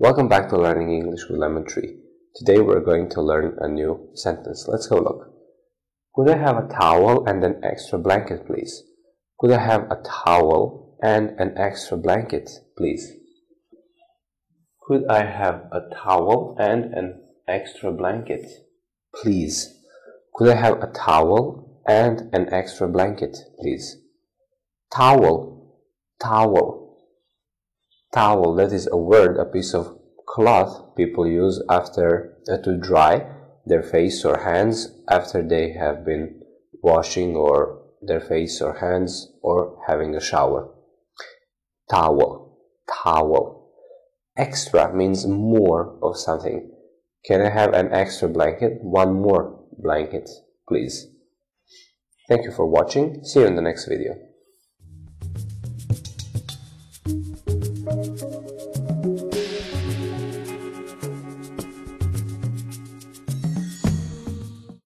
Welcome 0.00 0.28
back 0.28 0.48
to 0.48 0.56
Learning 0.56 0.94
English 0.94 1.28
with 1.28 1.38
Lemon 1.38 1.66
Tree. 1.66 1.98
Today 2.34 2.58
we're 2.58 2.80
going 2.80 3.10
to 3.10 3.20
learn 3.20 3.58
a 3.60 3.68
new 3.68 4.08
sentence. 4.14 4.64
Let's 4.66 4.88
have 4.88 5.00
a 5.00 5.02
look. 5.02 5.30
Could 6.14 6.30
I 6.30 6.38
have 6.38 6.56
a 6.56 6.66
towel 6.68 7.26
and 7.26 7.44
an 7.44 7.60
extra 7.62 7.98
blanket, 7.98 8.46
please? 8.46 8.82
Could 9.38 9.50
I 9.50 9.60
have 9.60 9.82
a 9.90 9.96
towel 10.02 10.96
and 11.02 11.38
an 11.38 11.52
extra 11.58 11.98
blanket, 11.98 12.48
please? 12.78 13.12
Could 14.88 15.06
I 15.06 15.22
have 15.26 15.66
a 15.70 15.82
towel 15.94 16.56
and 16.58 16.94
an 16.94 17.20
extra 17.46 17.92
blanket, 17.92 18.46
please? 19.14 19.82
Could 20.34 20.48
I 20.48 20.54
have 20.54 20.82
a 20.82 20.86
towel 20.86 21.82
and 21.86 22.34
an 22.34 22.50
extra 22.54 22.88
blanket, 22.88 23.36
please? 23.60 23.98
Towel, 24.90 25.76
towel, 26.18 26.79
towel. 28.12 28.54
That 28.54 28.72
is 28.72 28.88
a 28.90 28.96
word, 28.96 29.36
a 29.36 29.44
piece 29.44 29.74
of 29.74 29.98
cloth 30.26 30.96
people 30.96 31.26
use 31.26 31.62
after 31.68 32.36
uh, 32.48 32.58
to 32.58 32.76
dry 32.76 33.26
their 33.66 33.82
face 33.82 34.24
or 34.24 34.38
hands 34.38 34.88
after 35.08 35.46
they 35.46 35.72
have 35.72 36.04
been 36.04 36.40
washing 36.82 37.36
or 37.36 37.82
their 38.00 38.20
face 38.20 38.60
or 38.60 38.78
hands 38.78 39.32
or 39.42 39.78
having 39.86 40.14
a 40.14 40.20
shower. 40.20 40.72
Towel, 41.90 42.58
towel. 43.02 43.72
Extra 44.36 44.94
means 44.94 45.26
more 45.26 45.98
of 46.02 46.16
something. 46.16 46.70
Can 47.26 47.42
I 47.42 47.50
have 47.50 47.74
an 47.74 47.92
extra 47.92 48.28
blanket? 48.28 48.78
One 48.80 49.20
more 49.20 49.64
blanket, 49.76 50.30
please. 50.68 51.06
Thank 52.28 52.44
you 52.44 52.52
for 52.52 52.66
watching. 52.66 53.22
See 53.24 53.40
you 53.40 53.46
in 53.46 53.56
the 53.56 53.62
next 53.62 53.86
video. 53.86 54.29